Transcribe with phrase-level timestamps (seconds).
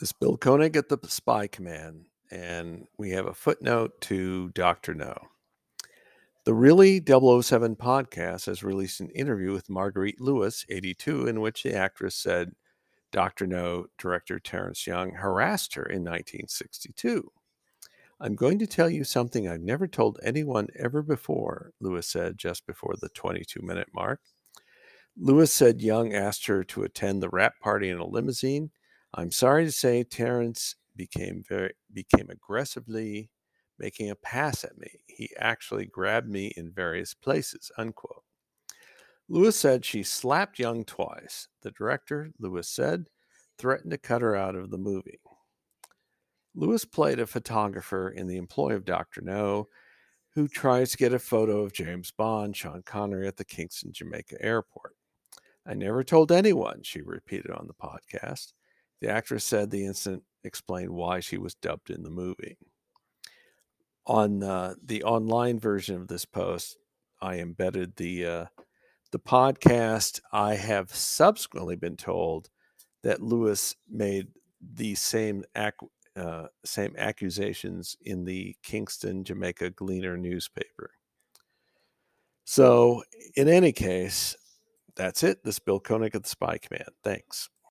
[0.00, 4.94] This Bill Koenig at the Spy Command, and we have a footnote to Dr.
[4.94, 5.16] No.
[6.44, 11.74] The Really 007 podcast has released an interview with Marguerite LeWars, 82, in which the
[11.74, 12.52] actress said
[13.10, 13.48] Dr.
[13.48, 17.32] No director Terence Young harassed her in 1962.
[18.20, 22.64] I'm going to tell you something I've never told anyone ever before, LeWars said just
[22.68, 24.20] before the 22 minute mark.
[25.20, 28.70] LeWars said Young asked her to attend the wrap party in a limousine
[29.14, 33.30] I'm sorry to say Terence became very became aggressively
[33.78, 34.90] making a pass at me.
[35.06, 38.24] He actually grabbed me in various places, unquote.
[39.30, 41.48] LeWars said she slapped Young twice.
[41.62, 43.08] The director, LeWars said,
[43.58, 45.20] threatened to cut her out of the movie.
[46.56, 49.20] LeWars played a photographer in the employ of Dr.
[49.20, 49.68] No,
[50.34, 54.36] who tries to get a photo of James Bond, Sean Connery, at the Kingston, Jamaica
[54.40, 54.94] airport.
[55.66, 58.54] I never told anyone, she repeated on the podcast.
[59.00, 62.56] The actress said the incident explained why she was dubbed in the movie.
[64.06, 66.78] On uh, the online version of this post,
[67.20, 68.44] I embedded the uh,
[69.12, 70.20] the podcast.
[70.32, 72.48] I have subsequently been told
[73.02, 74.28] that LeWars made
[74.74, 75.72] the same ac-
[76.16, 80.90] uh, same accusations in the Kingston, Jamaica Gleaner newspaper.
[82.44, 83.04] So,
[83.36, 84.34] in any case,
[84.96, 85.44] that's it.
[85.44, 86.88] This Bill Koenig of the Spy Command.
[87.04, 87.50] Thanks.